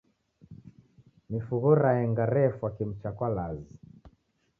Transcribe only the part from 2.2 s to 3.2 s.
refwa kimu cha